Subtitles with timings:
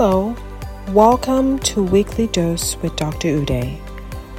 [0.00, 0.32] Hello,
[0.90, 3.30] welcome to Weekly Dose with Dr.
[3.30, 3.80] Ude,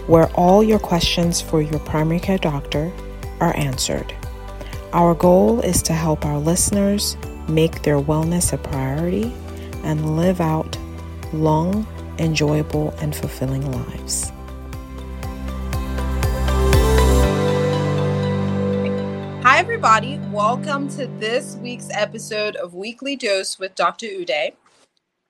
[0.07, 2.89] where all your questions for your primary care doctor
[3.41, 4.15] are answered.
[4.93, 7.17] Our goal is to help our listeners
[7.49, 9.33] make their wellness a priority
[9.83, 10.77] and live out
[11.33, 11.85] long,
[12.19, 14.31] enjoyable, and fulfilling lives.
[19.43, 20.19] Hi, everybody.
[20.31, 24.05] Welcome to this week's episode of Weekly Dose with Dr.
[24.05, 24.53] Ude.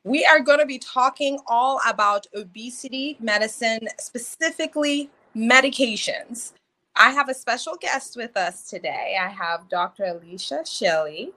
[0.09, 6.53] We are going to be talking all about obesity medicine, specifically medications.
[6.95, 9.17] I have a special guest with us today.
[9.21, 10.05] I have Dr.
[10.05, 11.29] Alicia Shelly.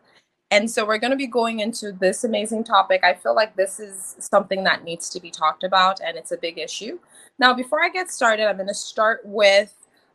[0.51, 3.05] And so we're going to be going into this amazing topic.
[3.05, 6.39] I feel like this is something that needs to be talked about and it's a
[6.39, 6.99] big issue.
[7.39, 9.75] Now, before I get started, I'm going to start with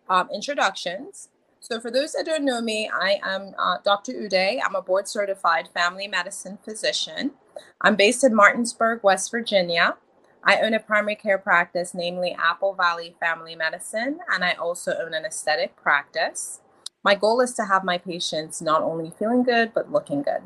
[0.10, 1.30] um, introductions.
[1.60, 4.14] So, for those that don't know me, I am uh, Dr.
[4.14, 4.34] Ude.
[4.34, 7.34] I'm a board certified family medicine physician.
[7.82, 9.96] I'm based in Martinsburg, West Virginia.
[10.44, 15.14] I own a primary care practice, namely Apple Valley Family Medicine, and I also own
[15.14, 16.62] an aesthetic practice.
[17.04, 20.42] My goal is to have my patients not only feeling good, but looking good.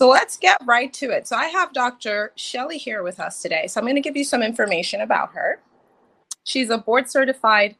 [0.00, 1.28] So let's get right to it.
[1.28, 2.32] So I have Dr.
[2.34, 3.66] Shelly here with us today.
[3.66, 5.60] So I'm going to give you some information about her.
[6.44, 7.76] She's a board certified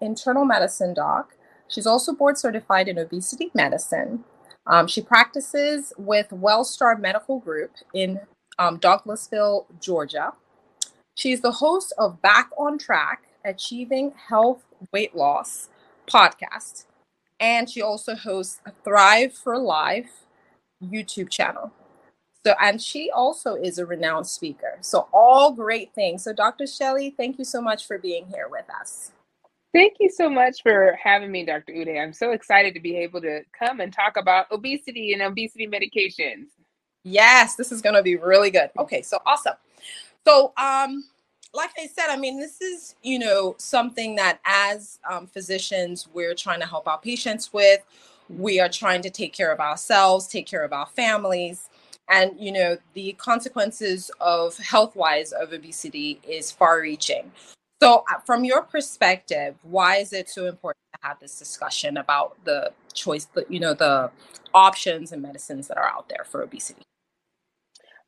[0.00, 1.34] internal medicine doc.
[1.68, 4.24] She's also board certified in obesity medicine.
[4.66, 8.20] Um, she practices with Wellstar Medical Group in
[8.58, 10.32] um, Douglasville, Georgia.
[11.16, 15.68] She's the host of Back on Track Achieving Health Weight Loss
[16.08, 16.86] podcast.
[17.40, 20.24] And she also hosts a Thrive for Life
[20.82, 21.72] YouTube channel.
[22.46, 24.78] So, and she also is a renowned speaker.
[24.82, 26.24] So, all great things.
[26.24, 26.66] So, Dr.
[26.66, 29.12] Shelly, thank you so much for being here with us.
[29.74, 31.72] Thank you so much for having me, Dr.
[31.72, 31.98] Ude.
[31.98, 36.46] I'm so excited to be able to come and talk about obesity and obesity medications.
[37.02, 38.70] Yes, this is going to be really good.
[38.78, 39.54] Okay, so awesome.
[40.24, 41.02] So, um,
[41.52, 46.36] like I said, I mean, this is, you know, something that as um, physicians, we're
[46.36, 47.80] trying to help our patients with.
[48.28, 51.68] We are trying to take care of ourselves, take care of our families.
[52.08, 57.32] And, you know, the consequences of health wise of obesity is far reaching.
[57.84, 62.42] So, uh, from your perspective, why is it so important to have this discussion about
[62.46, 64.10] the choice, you know, the
[64.54, 66.80] options and medicines that are out there for obesity?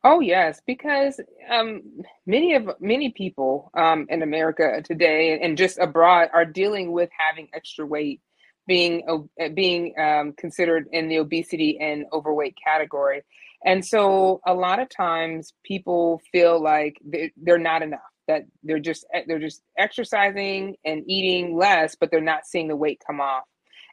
[0.02, 1.20] Oh yes, because
[1.50, 1.82] um,
[2.24, 7.46] many of many people um, in America today and just abroad are dealing with having
[7.52, 8.22] extra weight,
[8.66, 13.20] being uh, being um, considered in the obesity and overweight category,
[13.62, 18.15] and so a lot of times people feel like they're, they're not enough.
[18.28, 22.76] That they're just eh, they're just exercising and eating less, but they're not seeing the
[22.76, 23.44] weight come off,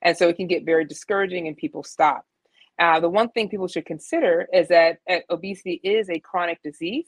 [0.01, 2.25] and so it can get very discouraging, and people stop.
[2.79, 7.07] Uh, the one thing people should consider is that uh, obesity is a chronic disease,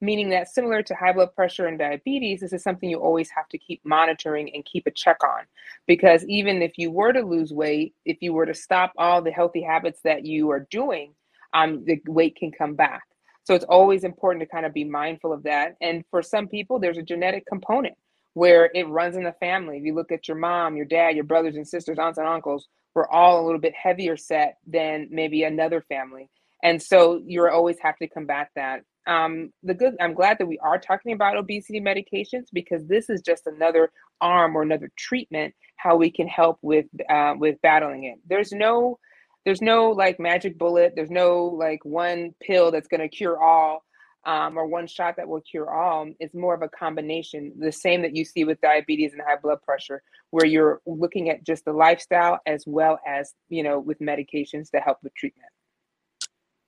[0.00, 3.48] meaning that similar to high blood pressure and diabetes, this is something you always have
[3.48, 5.44] to keep monitoring and keep a check on.
[5.86, 9.30] Because even if you were to lose weight, if you were to stop all the
[9.30, 11.14] healthy habits that you are doing,
[11.54, 13.04] um, the weight can come back.
[13.46, 15.76] So it's always important to kind of be mindful of that.
[15.80, 17.94] And for some people, there's a genetic component
[18.34, 19.78] where it runs in the family.
[19.78, 22.66] If you look at your mom, your dad, your brothers and sisters, aunts and uncles,
[22.94, 26.28] we're all a little bit heavier set than maybe another family.
[26.62, 28.80] And so you always have to combat that.
[29.06, 33.22] Um, the good, I'm glad that we are talking about obesity medications because this is
[33.22, 33.90] just another
[34.20, 38.18] arm or another treatment how we can help with uh, with battling it.
[38.28, 38.98] There's no
[39.46, 40.94] there's no like magic bullet.
[40.96, 43.84] There's no like one pill that's going to cure all
[44.24, 46.10] um, or one shot that will cure all.
[46.18, 49.62] It's more of a combination, the same that you see with diabetes and high blood
[49.62, 54.68] pressure, where you're looking at just the lifestyle as well as, you know, with medications
[54.72, 55.48] to help with treatment.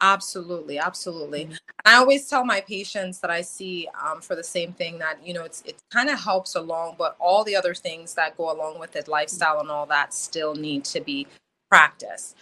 [0.01, 1.47] Absolutely, absolutely.
[1.47, 1.55] Mm-hmm.
[1.85, 5.35] I always tell my patients that I see um, for the same thing that you
[5.35, 8.79] know it's it kind of helps along, but all the other things that go along
[8.79, 11.27] with it, lifestyle and all that, still need to be
[11.69, 12.37] practiced.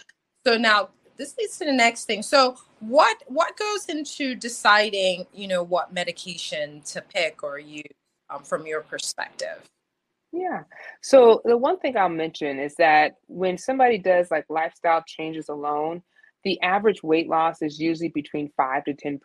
[0.47, 2.23] So now this leads to the next thing.
[2.23, 7.83] So what what goes into deciding, you know, what medication to pick or use
[8.29, 9.69] um, from your perspective?
[10.31, 10.63] Yeah.
[11.01, 16.01] So the one thing I'll mention is that when somebody does like lifestyle changes alone,
[16.45, 19.19] the average weight loss is usually between 5 to 10%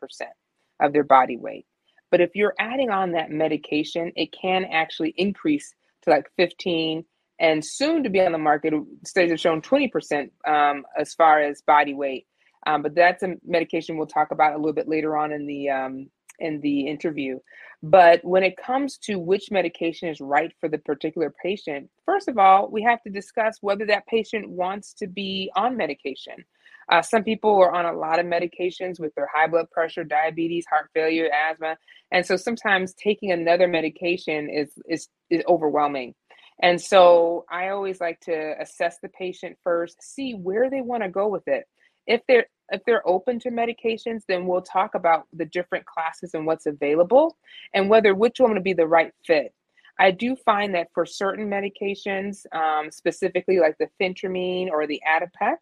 [0.80, 1.66] of their body weight.
[2.10, 7.04] But if you're adding on that medication, it can actually increase to like 15
[7.42, 8.72] and soon to be on the market,
[9.04, 12.26] studies have shown 20% um, as far as body weight.
[12.68, 15.68] Um, but that's a medication we'll talk about a little bit later on in the
[15.68, 16.06] um,
[16.38, 17.40] in the interview.
[17.82, 22.38] But when it comes to which medication is right for the particular patient, first of
[22.38, 26.44] all, we have to discuss whether that patient wants to be on medication.
[26.88, 30.66] Uh, some people are on a lot of medications with their high blood pressure, diabetes,
[30.70, 31.76] heart failure, asthma,
[32.12, 36.14] and so sometimes taking another medication is is is overwhelming.
[36.62, 41.08] And so I always like to assess the patient first, see where they want to
[41.08, 41.66] go with it.
[42.06, 46.46] If they're if they're open to medications, then we'll talk about the different classes and
[46.46, 47.36] what's available
[47.74, 49.52] and whether which one would be the right fit.
[49.98, 55.56] I do find that for certain medications, um, specifically like the phentermine or the Adipex,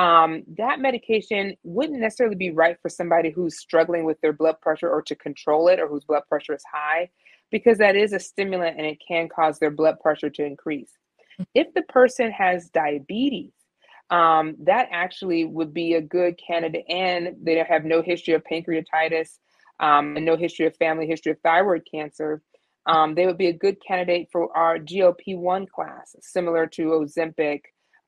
[0.00, 4.88] um, that medication wouldn't necessarily be right for somebody who's struggling with their blood pressure
[4.88, 7.10] or to control it or whose blood pressure is high
[7.50, 10.90] because that is a stimulant and it can cause their blood pressure to increase.
[11.54, 13.52] If the person has diabetes,
[14.10, 19.38] um, that actually would be a good candidate, and they have no history of pancreatitis
[19.80, 22.42] um, and no history of family history of thyroid cancer.
[22.86, 27.62] Um, they would be a good candidate for our GLP 1 class, similar to Ozempic,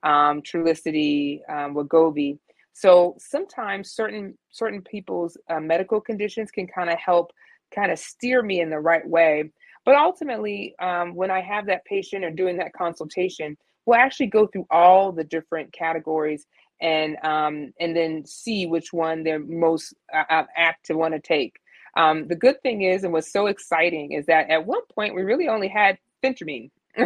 [0.05, 2.39] um, Trulicity, um, Wegovy.
[2.73, 7.33] So sometimes certain certain people's uh, medical conditions can kind of help
[7.75, 9.51] kind of steer me in the right way.
[9.85, 13.57] But ultimately, um, when I have that patient or doing that consultation,
[13.87, 16.47] we'll actually go through all the different categories
[16.81, 21.21] and um, and then see which one they're most uh, uh apt to want to
[21.21, 21.57] take.
[21.97, 25.23] Um, the good thing is, and what's so exciting is that at one point we
[25.23, 26.71] really only had phentermine,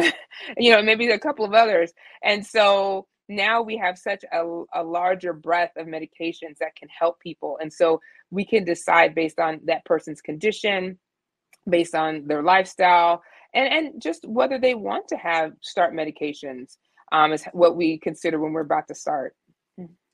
[0.57, 4.83] you know, maybe a couple of others, and so now we have such a, a
[4.83, 8.01] larger breadth of medications that can help people, and so
[8.31, 10.97] we can decide based on that person's condition,
[11.69, 16.77] based on their lifestyle, and and just whether they want to have start medications
[17.11, 19.35] um, is what we consider when we're about to start.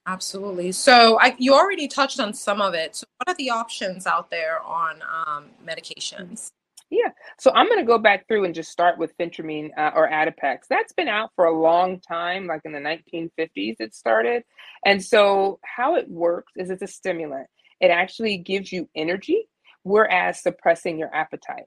[0.06, 0.72] Absolutely.
[0.72, 2.96] So I, you already touched on some of it.
[2.96, 6.50] So what are the options out there on um, medications?
[6.90, 7.10] Yeah.
[7.38, 10.60] So I'm going to go back through and just start with phentermine uh, or Adipex.
[10.68, 14.42] That's been out for a long time, like in the 1950s it started.
[14.84, 17.46] And so how it works is it's a stimulant.
[17.80, 19.48] It actually gives you energy,
[19.84, 21.64] whereas suppressing your appetite.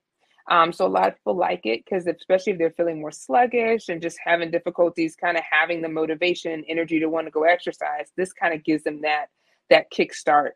[0.52, 3.88] Um, so a lot of people like it because especially if they're feeling more sluggish
[3.88, 7.44] and just having difficulties kind of having the motivation and energy to want to go
[7.44, 9.28] exercise, this kind of gives them that
[9.70, 10.50] that kickstart.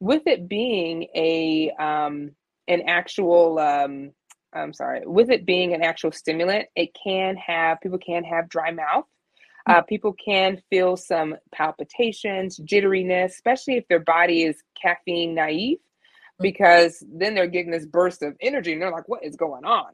[0.00, 2.30] With it being a um,
[2.68, 4.12] an actual um,
[4.52, 8.70] I'm sorry, with it being an actual stimulant, it can have people can have dry
[8.70, 9.04] mouth.
[9.68, 15.78] Uh, people can feel some palpitations, jitteriness, especially if their body is caffeine naive
[16.38, 19.86] because then they're getting this burst of energy and they're like, what is going on?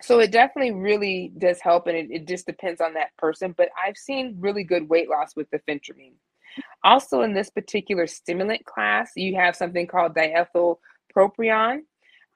[0.00, 3.54] So it definitely really does help, and it, it just depends on that person.
[3.56, 6.12] But I've seen really good weight loss with the phentermine.
[6.84, 10.14] Also, in this particular stimulant class, you have something called
[11.12, 11.80] diethylpropion,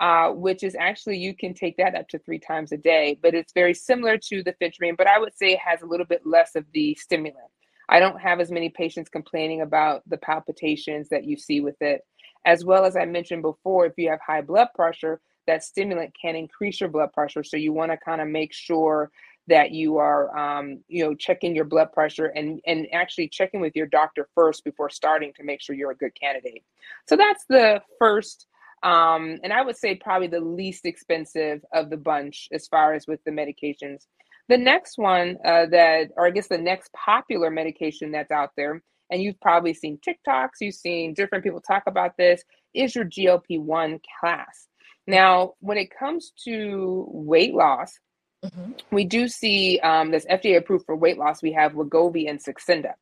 [0.00, 3.34] uh, which is actually you can take that up to three times a day, but
[3.34, 6.26] it's very similar to the phentermine, but I would say it has a little bit
[6.26, 7.50] less of the stimulant.
[7.88, 12.02] I don't have as many patients complaining about the palpitations that you see with it.
[12.44, 16.34] As well as I mentioned before, if you have high blood pressure, that stimulant can
[16.34, 17.44] increase your blood pressure.
[17.44, 19.10] So you want to kind of make sure
[19.48, 23.76] that you are, um, you know, checking your blood pressure and and actually checking with
[23.76, 26.64] your doctor first before starting to make sure you're a good candidate.
[27.08, 28.46] So that's the first,
[28.86, 33.08] um, and I would say probably the least expensive of the bunch as far as
[33.08, 34.06] with the medications.
[34.48, 38.80] The next one uh, that, or I guess the next popular medication that's out there
[39.10, 43.60] and you've probably seen TikToks, you've seen different people talk about this, is your GLP
[43.60, 44.68] 1 class.
[45.08, 47.98] Now, when it comes to weight loss,
[48.44, 48.72] mm-hmm.
[48.92, 51.42] we do see um, this FDA approved for weight loss.
[51.42, 52.92] We have Wegovy and Saxenda.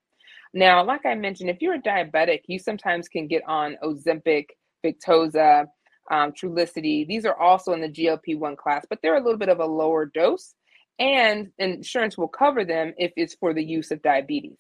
[0.55, 4.47] Now, like I mentioned, if you're a diabetic, you sometimes can get on Ozempic,
[4.85, 5.67] Victoza,
[6.11, 7.07] um, Trulicity.
[7.07, 9.67] These are also in the GLP 1 class, but they're a little bit of a
[9.67, 10.55] lower dose,
[10.99, 14.59] and insurance will cover them if it's for the use of diabetes.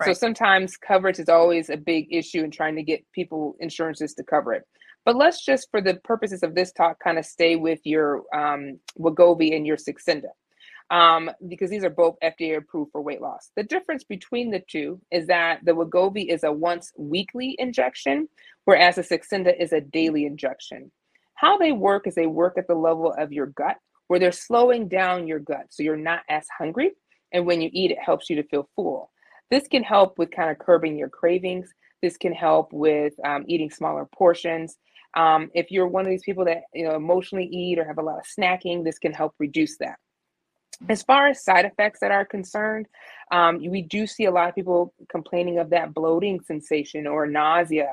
[0.00, 0.06] Right.
[0.06, 4.24] So sometimes coverage is always a big issue in trying to get people insurances to
[4.24, 4.64] cover it.
[5.04, 8.78] But let's just, for the purposes of this talk, kind of stay with your um,
[8.98, 10.30] Wegovy and your Saxenda,
[10.92, 13.50] um, because these are both FDA approved for weight loss.
[13.56, 18.28] The difference between the two is that the Wegovy is a once weekly injection,
[18.66, 20.92] whereas the Saxenda is a daily injection.
[21.34, 24.86] How they work is they work at the level of your gut, where they're slowing
[24.86, 26.92] down your gut, so you're not as hungry,
[27.32, 29.10] and when you eat, it helps you to feel full.
[29.50, 31.72] This can help with kind of curbing your cravings.
[32.02, 34.76] This can help with um, eating smaller portions.
[35.16, 38.02] Um, if you're one of these people that you know emotionally eat or have a
[38.02, 39.98] lot of snacking, this can help reduce that.
[40.88, 42.86] As far as side effects that are concerned,
[43.30, 47.92] um, we do see a lot of people complaining of that bloating sensation or nausea.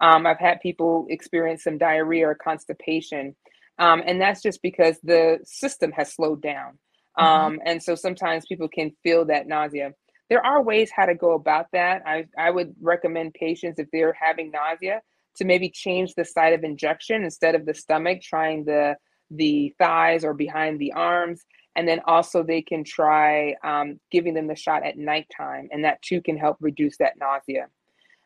[0.00, 3.34] Um, I've had people experience some diarrhea or constipation,
[3.78, 6.78] um, and that's just because the system has slowed down.
[7.18, 7.24] Mm-hmm.
[7.26, 9.92] Um, and so sometimes people can feel that nausea.
[10.28, 12.02] there are ways how to go about that.
[12.06, 15.00] I, I would recommend patients if they're having nausea
[15.36, 18.96] to maybe change the site of injection instead of the stomach, trying the
[19.30, 21.44] the thighs or behind the arms.
[21.76, 26.02] And then also they can try um, giving them the shot at nighttime, and that
[26.02, 27.68] too can help reduce that nausea.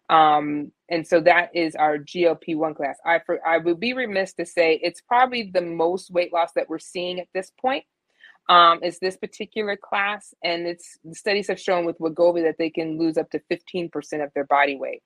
[0.08, 2.98] Um, and so that is our GLP one class.
[3.06, 6.68] I for, I would be remiss to say it's probably the most weight loss that
[6.68, 7.84] we're seeing at this point.
[8.48, 12.98] Um, is this particular class, and it's studies have shown with Wegovy that they can
[12.98, 13.90] lose up to 15%
[14.24, 15.02] of their body weight.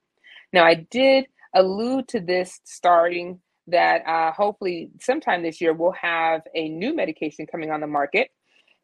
[0.55, 6.43] Now, I did allude to this starting that uh, hopefully sometime this year we'll have
[6.55, 8.31] a new medication coming on the market.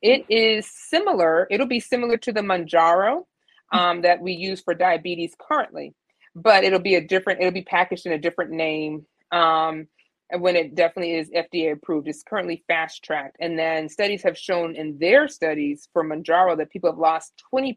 [0.03, 3.25] It is similar, it'll be similar to the Mounjaro
[3.73, 5.95] um, that we use for diabetes currently,
[6.35, 9.05] but it'll be a different, it'll be packaged in a different name.
[9.31, 9.89] Um,
[10.31, 13.37] and when it definitely is FDA approved, it's currently fast tracked.
[13.41, 17.77] And then studies have shown in their studies for Mounjaro that people have lost 20%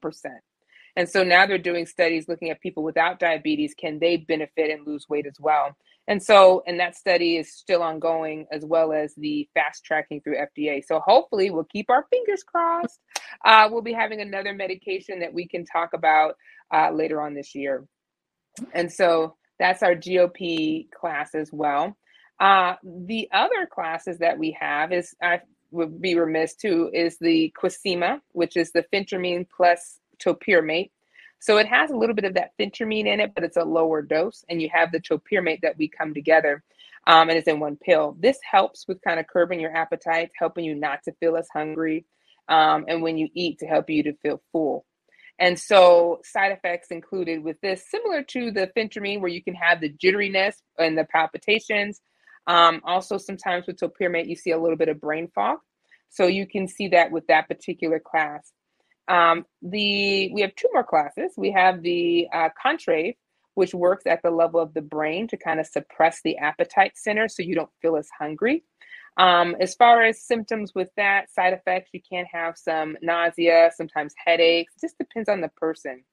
[0.95, 3.73] and so now they're doing studies looking at people without diabetes.
[3.73, 5.75] Can they benefit and lose weight as well?
[6.07, 10.37] And so, and that study is still ongoing as well as the fast tracking through
[10.37, 10.83] FDA.
[10.85, 12.99] So hopefully, we'll keep our fingers crossed.
[13.45, 16.35] Uh, we'll be having another medication that we can talk about
[16.73, 17.85] uh, later on this year.
[18.73, 21.95] And so that's our GLP class as well.
[22.39, 25.41] Uh, the other classes that we have is I
[25.71, 30.91] would be remiss too is the Qsymia, which is the phentermine plus topiramate.
[31.43, 34.01] So it has a little bit of that phentermine in it, but it's a lower
[34.01, 34.45] dose.
[34.47, 36.63] And you have the topiramate that we come together
[37.05, 38.15] um, and it's in one pill.
[38.17, 42.05] This helps with kind of curbing your appetite, helping you not to feel as hungry.
[42.47, 44.85] Um, and when you eat, to help you to feel full.
[45.37, 49.81] And so, side effects included with this, similar to the phentermine, where you can have
[49.81, 51.99] the jitteriness and the palpitations.
[52.47, 55.57] Um, also, sometimes with topiramate, you see a little bit of brain fog.
[56.07, 58.53] So, you can see that with that particular class.
[59.07, 61.33] Um, the we have two more classes.
[61.37, 63.15] We have the uh, Contrave,
[63.55, 67.27] which works at the level of the brain to kind of suppress the appetite center,
[67.27, 68.63] so you don't feel as hungry.
[69.17, 74.13] Um, as far as symptoms with that, side effects, you can have some nausea, sometimes
[74.17, 74.73] headaches.
[74.75, 76.03] It just depends on the person.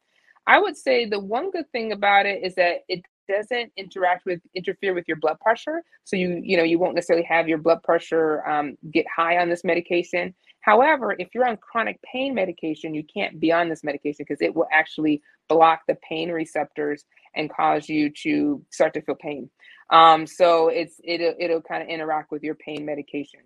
[0.46, 4.40] I would say the one good thing about it is that it doesn't interact with
[4.54, 5.82] interfere with your blood pressure.
[6.04, 9.48] So you you know you won't necessarily have your blood pressure um, get high on
[9.48, 10.34] this medication.
[10.60, 14.54] However if you're on chronic pain medication you can't be on this medication because it
[14.54, 19.50] will actually block the pain receptors and cause you to start to feel pain.
[19.90, 23.40] Um, so it's it'll, it'll kind of interact with your pain medication.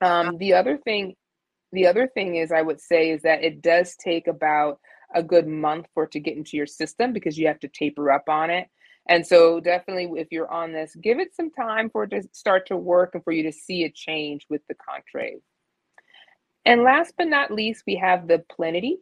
[0.00, 1.14] Um, the other thing
[1.72, 4.78] the other thing is i would say is that it does take about
[5.14, 8.10] a good month for it to get into your system because you have to taper
[8.10, 8.68] up on it
[9.06, 12.66] and so, definitely, if you're on this, give it some time for it to start
[12.66, 15.40] to work and for you to see a change with the Contrave.
[16.64, 18.98] And last but not least, we have the Plenity.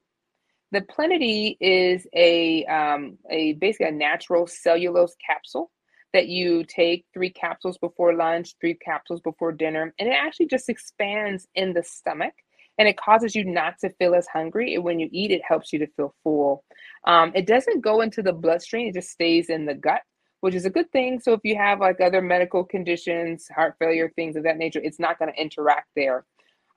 [0.72, 5.70] The Plenity is a, um, a basically a natural cellulose capsule
[6.14, 10.68] that you take three capsules before lunch, three capsules before dinner, and it actually just
[10.68, 12.34] expands in the stomach
[12.78, 14.74] and it causes you not to feel as hungry.
[14.74, 16.64] And when you eat, it helps you to feel full.
[17.04, 20.02] Um, it doesn't go into the bloodstream, it just stays in the gut,
[20.40, 21.20] which is a good thing.
[21.20, 24.98] So if you have like other medical conditions, heart failure, things of that nature, it's
[24.98, 26.24] not going to interact there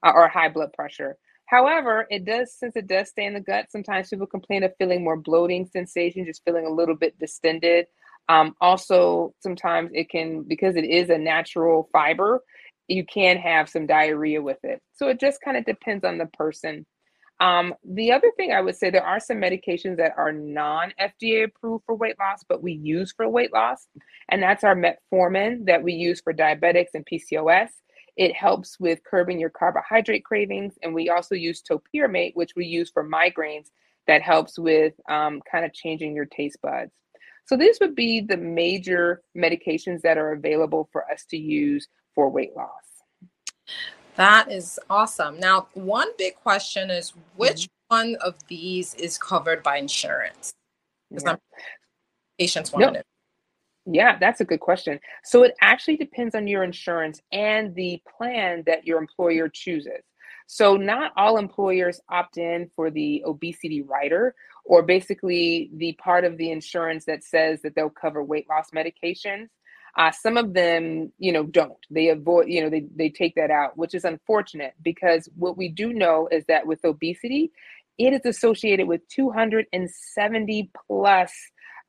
[0.05, 1.17] uh, or high blood pressure.
[1.45, 5.03] However, it does, since it does stay in the gut, sometimes people complain of feeling
[5.03, 7.85] more bloating sensation, just feeling a little bit distended.
[8.29, 12.41] Um, also, sometimes it can, because it is a natural fiber,
[12.87, 14.81] you can have some diarrhea with it.
[14.93, 16.85] So it just kind of depends on the person.
[17.39, 21.45] Um, the other thing I would say, there are some medications that are non FDA
[21.45, 23.87] approved for weight loss, but we use for weight loss.
[24.29, 27.69] And that's our metformin that we use for diabetics and PCOS.
[28.15, 30.75] It helps with curbing your carbohydrate cravings.
[30.83, 33.69] And we also use topiramate, which we use for migraines,
[34.07, 36.91] that helps with um, kind of changing your taste buds.
[37.45, 42.29] So, these would be the major medications that are available for us to use for
[42.29, 42.69] weight loss.
[44.15, 45.39] That is awesome.
[45.39, 47.95] Now, one big question is which mm-hmm.
[47.95, 50.53] one of these is covered by insurance?
[51.09, 51.35] Because yeah.
[52.37, 53.01] patients want to know.
[53.85, 54.99] Yeah, that's a good question.
[55.25, 60.03] So it actually depends on your insurance and the plan that your employer chooses.
[60.47, 66.37] So not all employers opt in for the obesity rider or basically the part of
[66.37, 69.47] the insurance that says that they'll cover weight loss medications.
[69.97, 71.77] Uh, some of them, you know, don't.
[71.91, 75.69] They avoid, you know, they, they take that out, which is unfortunate because what we
[75.69, 77.51] do know is that with obesity,
[77.99, 81.31] it is associated with 270 plus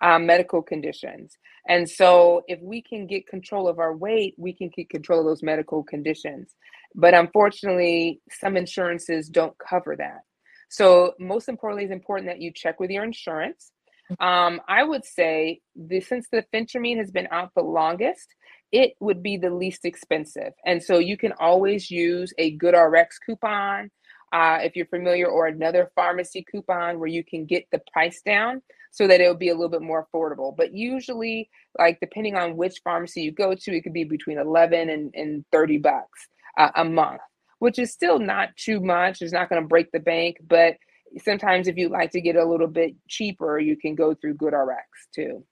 [0.03, 1.39] uh, medical conditions.
[1.67, 5.27] And so, if we can get control of our weight, we can get control of
[5.27, 6.55] those medical conditions.
[6.95, 10.21] But unfortunately, some insurances don't cover that.
[10.69, 13.73] So, most importantly, it's important that you check with your insurance.
[14.21, 18.35] Um, I would say the, since the phentermine has been out the longest,
[18.73, 20.53] it would be the least expensive.
[20.67, 23.91] And so you can always use a GoodRx coupon
[24.33, 28.61] uh, if you're familiar, or another pharmacy coupon where you can get the price down
[28.91, 30.57] so that it will be a little bit more affordable.
[30.57, 34.91] But usually, like depending on which pharmacy you go to, it could be between 11
[34.91, 37.21] and, and 30 bucks uh, a month,
[37.61, 39.23] which is still not too much.
[39.23, 40.75] It's not going to break the bank, but
[41.23, 44.77] sometimes if you like to get a little bit cheaper, you can go through GoodRx
[45.15, 45.45] too.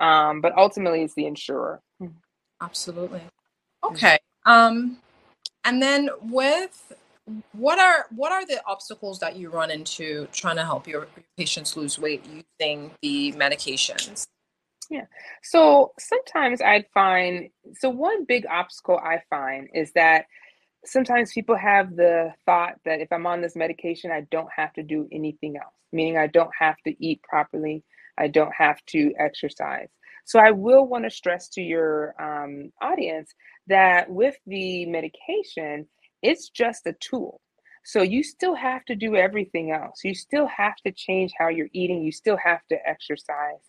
[0.00, 1.80] Um, but ultimately, it's the insurer.
[2.60, 3.22] Absolutely.
[3.84, 4.18] Okay.
[4.44, 4.98] Um,
[5.64, 6.92] and then with
[7.52, 11.24] what are what are the obstacles that you run into trying to help your, your
[11.36, 14.26] patients lose weight using the medications?
[14.90, 15.04] Yeah.
[15.42, 20.26] So sometimes I'd find so one big obstacle I find is that
[20.84, 24.82] sometimes people have the thought that if I'm on this medication, I don't have to
[24.82, 27.84] do anything else, meaning I don't have to eat properly,
[28.18, 29.88] I don't have to exercise.
[30.24, 33.32] So I will want to stress to your um, audience
[33.68, 35.86] that with the medication,
[36.22, 37.40] it's just a tool.
[37.84, 40.00] So you still have to do everything else.
[40.04, 42.02] You still have to change how you're eating.
[42.02, 43.62] You still have to exercise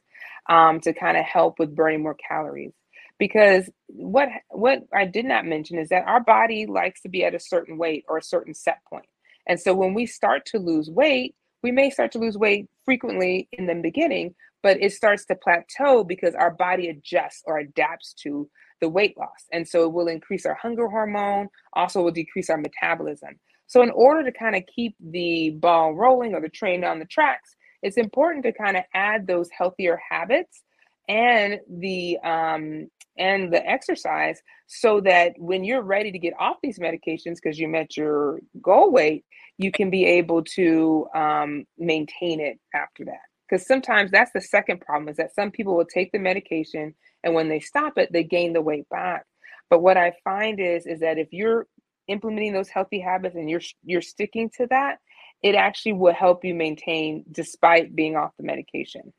[0.50, 2.74] um, to kind of help with burning more calories.
[3.20, 7.36] Because what what I did not mention is that our body likes to be at
[7.36, 9.06] a certain weight or a certain set point.
[9.48, 13.50] And so when we start to lose weight, we may start to lose weight frequently
[13.52, 18.50] in the beginning, but it starts to plateau because our body adjusts or adapts to
[18.80, 19.46] the weight loss.
[19.52, 23.40] And so it will increase our hunger hormone, also will decrease our metabolism.
[23.68, 27.06] So in order to kind of keep the ball rolling or the train on the
[27.06, 30.64] tracks, it's important to kind of add those healthier habits
[31.08, 32.88] and the um,
[33.20, 37.68] and the exercise so that when you're ready to get off these medications because you
[37.68, 39.26] met your goal weight,
[39.58, 43.20] you can be able to um, maintain it after that.
[43.48, 47.34] Because sometimes that's the second problem is that some people will take the medication and
[47.34, 49.26] when they stop it they gain the weight back
[49.70, 51.68] but what i find is is that if you're
[52.08, 54.98] implementing those healthy habits and you're you're sticking to that
[55.42, 59.14] it actually will help you maintain despite being off the medication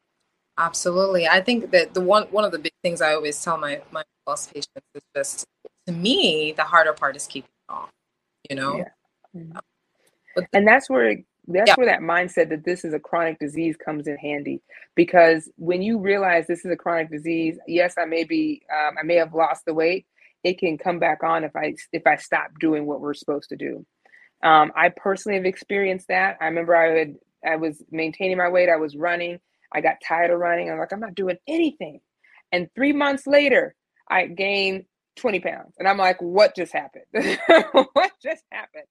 [0.61, 3.81] absolutely i think that the one one of the big things i always tell my
[3.90, 5.46] my lost patients is just
[5.87, 7.90] to me the harder part is keeping it off
[8.49, 8.88] you know yeah.
[9.37, 10.40] mm-hmm.
[10.53, 11.16] and that's where
[11.49, 11.75] that's yeah.
[11.77, 14.61] where that mindset that this is a chronic disease comes in handy
[14.94, 19.03] because when you realize this is a chronic disease yes i may be um, i
[19.03, 20.07] may have lost the weight
[20.44, 23.57] it can come back on if i if i stop doing what we're supposed to
[23.57, 23.85] do
[24.42, 27.14] um, i personally have experienced that i remember i had
[27.46, 29.40] i was maintaining my weight i was running
[29.72, 32.00] i got tired of running i'm like i'm not doing anything
[32.52, 33.74] and three months later
[34.09, 34.85] i gained
[35.16, 35.74] 20 pounds.
[35.78, 37.04] And I'm like, what just happened?
[37.92, 38.85] what just happened?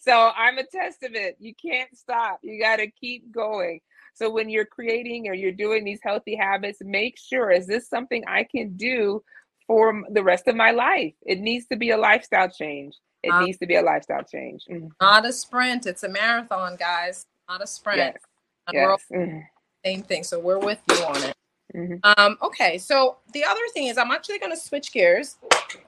[0.00, 1.36] So I'm a testament.
[1.38, 2.40] You can't stop.
[2.42, 3.80] You got to keep going.
[4.14, 8.24] So when you're creating or you're doing these healthy habits, make sure is this something
[8.26, 9.22] I can do
[9.66, 11.14] for the rest of my life?
[11.22, 12.96] It needs to be a lifestyle change.
[13.22, 14.64] It um, needs to be a lifestyle change.
[14.70, 14.88] Mm-hmm.
[15.00, 15.86] Not a sprint.
[15.86, 17.26] It's a marathon, guys.
[17.48, 17.98] Not a sprint.
[17.98, 19.02] Yes.
[19.12, 19.42] yes.
[19.86, 20.24] Same thing.
[20.24, 21.36] So we're with you on it.
[21.72, 21.94] Mm-hmm.
[22.02, 25.36] Um, okay, so the other thing is I'm actually going to switch gears.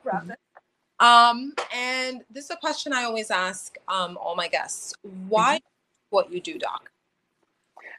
[0.05, 0.31] Mm-hmm.
[1.05, 4.95] Um, and this is a question I always ask um, all my guests.
[5.03, 5.67] Why mm-hmm.
[6.11, 6.91] what you do, doc?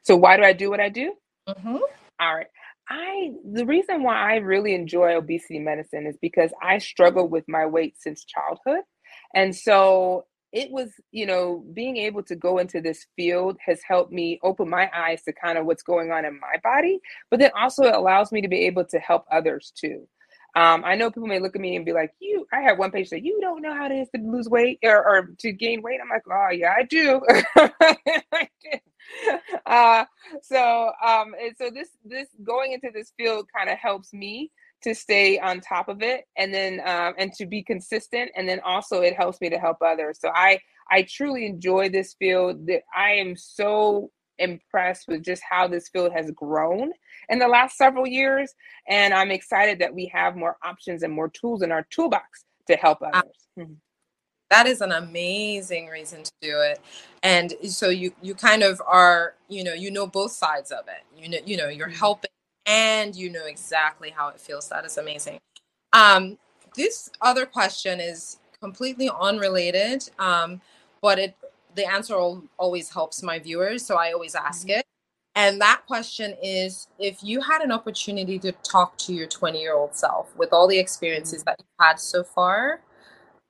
[0.04, 1.16] So why do I do what I do?
[1.50, 1.78] Mm-hmm.
[2.20, 2.48] All right.
[2.88, 7.66] I the reason why I really enjoy obesity medicine is because I struggled with my
[7.66, 8.84] weight since childhood.
[9.36, 14.12] And so it was, you know, being able to go into this field has helped
[14.12, 17.52] me open my eyes to kind of what's going on in my body, but then
[17.58, 20.08] also it allows me to be able to help others too.
[20.56, 22.90] Um, I know people may look at me and be like, "You." I had one
[22.92, 25.82] patient say, "You don't know how it is to lose weight or, or to gain
[25.84, 27.22] weight." I'm like, "Oh yeah, I do."
[27.56, 28.80] I do.
[29.66, 30.06] Uh,
[30.42, 34.52] so, um, so this this going into this field kind of helps me
[34.84, 38.60] to stay on top of it and then um, and to be consistent and then
[38.62, 40.20] also it helps me to help others.
[40.20, 40.60] So i
[40.92, 42.68] i truly enjoy this field.
[42.68, 46.92] That i am so impressed with just how this field has grown
[47.28, 48.54] in the last several years
[48.88, 52.78] and i'm excited that we have more options and more tools in our toolbox to
[52.78, 53.32] help others.
[53.58, 53.74] Mm-hmm.
[54.50, 56.80] that is an amazing reason to do it.
[57.24, 61.04] And so you you kind of are you know you know both sides of it.
[61.22, 61.98] You know you know you're mm-hmm.
[61.98, 62.32] helping
[62.66, 64.70] and you know exactly how it feels.
[64.70, 65.40] That is amazing.
[65.94, 66.38] Um,
[66.76, 70.62] this other question is completely unrelated, um,
[71.02, 71.36] but it
[71.76, 72.16] the answer
[72.58, 74.80] always helps my viewers, so I always ask mm-hmm.
[74.80, 74.86] it.
[75.36, 79.74] And that question is if you had an opportunity to talk to your 20 year
[79.74, 82.82] old self with all the experiences that you've had so far,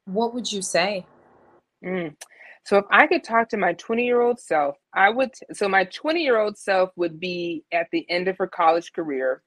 [0.05, 1.05] what would you say?
[1.83, 2.15] Mm.
[2.65, 5.31] So if I could talk to my 20 year old self, I would.
[5.53, 9.43] So my 20 year old self would be at the end of her college career.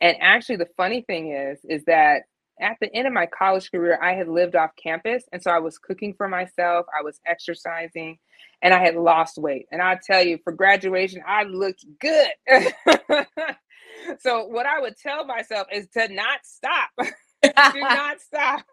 [0.00, 2.22] And actually, the funny thing is, is that
[2.60, 5.24] at the end of my college career, I had lived off campus.
[5.32, 8.18] And so I was cooking for myself, I was exercising,
[8.62, 9.66] and I had lost weight.
[9.72, 12.30] And I'll tell you, for graduation, I looked good.
[14.20, 16.90] so what I would tell myself is to not stop.
[17.72, 18.64] Do not stop.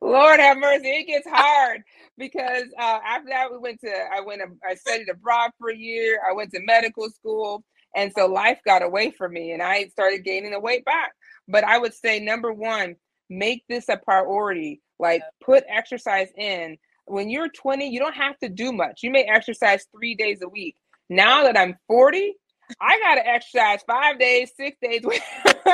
[0.00, 1.82] Lord have mercy, it gets hard
[2.16, 6.20] because uh, after that we went to I went I studied abroad for a year.
[6.28, 10.24] I went to medical school, and so life got away from me, and I started
[10.24, 11.12] gaining the weight back.
[11.48, 12.96] But I would say number one,
[13.30, 14.80] make this a priority.
[14.98, 16.76] Like put exercise in.
[17.06, 19.00] When you're 20, you don't have to do much.
[19.02, 20.76] You may exercise three days a week.
[21.08, 22.34] Now that I'm 40,
[22.80, 25.02] I gotta exercise five days, six days.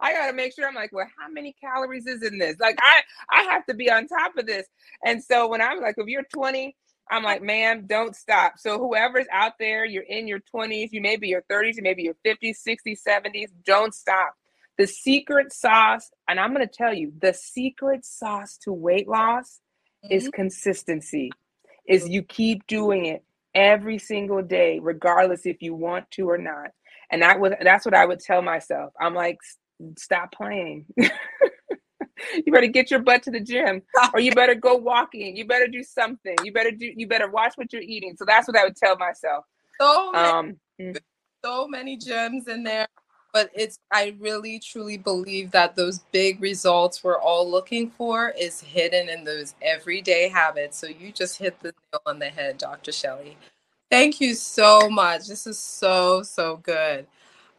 [0.00, 2.56] I gotta make sure I'm like, well, how many calories is in this?
[2.58, 4.66] Like, I I have to be on top of this.
[5.04, 6.76] And so when I'm like, if you're 20,
[7.10, 8.54] I'm like, man, don't stop.
[8.58, 11.94] So whoever's out there, you're in your 20s, you may be your 30s, you may
[11.94, 14.34] be your 50s, 60s, 70s, don't stop.
[14.78, 19.60] The secret sauce, and I'm gonna tell you, the secret sauce to weight loss
[20.04, 20.14] mm-hmm.
[20.14, 21.30] is consistency.
[21.86, 23.22] Is you keep doing it
[23.54, 26.70] every single day, regardless if you want to or not.
[27.10, 28.92] And that was that's what I would tell myself.
[29.00, 29.38] I'm like,
[29.96, 30.86] stop playing.
[30.96, 35.36] you better get your butt to the gym or you better go walking.
[35.36, 36.36] You better do something.
[36.44, 38.14] You better do you better watch what you're eating.
[38.16, 39.44] So that's what I would tell myself.
[39.80, 40.98] So many, um, mm.
[41.44, 42.88] so many gems in there.
[43.34, 48.60] But it's I really truly believe that those big results we're all looking for is
[48.60, 50.78] hidden in those everyday habits.
[50.78, 52.92] So you just hit the nail on the head, Dr.
[52.92, 53.36] Shelly.
[53.90, 55.26] Thank you so much.
[55.26, 57.06] This is so, so good.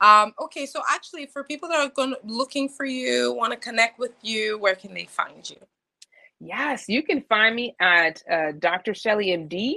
[0.01, 3.99] Um, okay, so actually, for people that are going looking for you, want to connect
[3.99, 5.57] with you, where can they find you?
[6.39, 8.93] Yes, you can find me at uh, Dr.
[8.93, 9.75] Shelly MD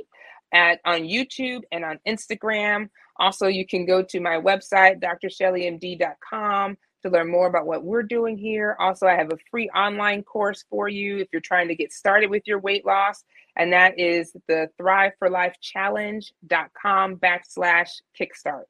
[0.52, 2.88] at on YouTube and on Instagram.
[3.18, 8.36] Also, you can go to my website, drshellymd.com, to learn more about what we're doing
[8.36, 8.76] here.
[8.80, 12.30] Also, I have a free online course for you if you're trying to get started
[12.30, 13.24] with your weight loss,
[13.56, 18.64] and that is the Thrive for Life Challenge.com backslash kickstart.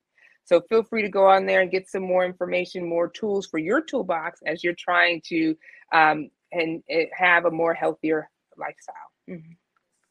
[0.45, 3.59] So feel free to go on there and get some more information, more tools for
[3.59, 5.55] your toolbox as you're trying to
[5.93, 6.83] um, and
[7.13, 8.95] have a more healthier lifestyle.
[9.29, 9.53] Mm-hmm.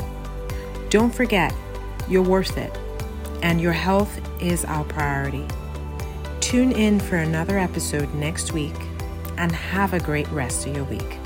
[0.88, 1.52] Don't forget,
[2.08, 2.72] you're worth it,
[3.42, 5.44] and your health is our priority.
[6.38, 8.76] Tune in for another episode next week,
[9.36, 11.18] and have a great rest of your week.